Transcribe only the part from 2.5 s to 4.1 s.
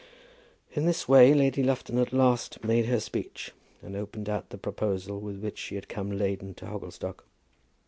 made her speech and